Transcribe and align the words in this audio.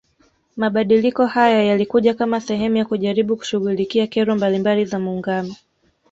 Mabadiliko 0.57 1.25
haya 1.25 1.63
yalikuja 1.63 2.13
kama 2.13 2.39
sehemu 2.41 2.77
ya 2.77 2.85
kujaribu 2.85 3.37
kushughulikia 3.37 4.07
kero 4.07 4.35
mbalimbali 4.35 4.85
za 4.85 4.99
muungano 4.99 5.55